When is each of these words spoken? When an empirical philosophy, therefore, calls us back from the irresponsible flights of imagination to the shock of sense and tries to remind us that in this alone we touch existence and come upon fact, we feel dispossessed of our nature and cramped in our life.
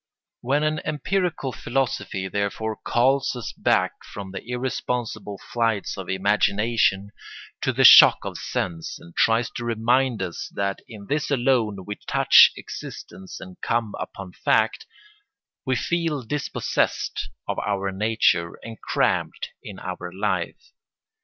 When 0.41 0.63
an 0.63 0.79
empirical 0.83 1.51
philosophy, 1.51 2.27
therefore, 2.27 2.75
calls 2.83 3.35
us 3.35 3.53
back 3.55 3.91
from 4.03 4.31
the 4.31 4.41
irresponsible 4.49 5.37
flights 5.53 5.95
of 5.95 6.09
imagination 6.09 7.11
to 7.61 7.71
the 7.71 7.83
shock 7.83 8.17
of 8.25 8.39
sense 8.39 8.97
and 8.97 9.15
tries 9.15 9.51
to 9.51 9.63
remind 9.63 10.23
us 10.23 10.51
that 10.55 10.79
in 10.87 11.05
this 11.05 11.29
alone 11.29 11.85
we 11.85 11.97
touch 12.07 12.51
existence 12.57 13.39
and 13.39 13.61
come 13.61 13.93
upon 13.99 14.31
fact, 14.31 14.87
we 15.65 15.75
feel 15.75 16.23
dispossessed 16.23 17.29
of 17.47 17.59
our 17.59 17.91
nature 17.91 18.57
and 18.63 18.81
cramped 18.81 19.49
in 19.61 19.77
our 19.77 20.11
life. 20.11 20.71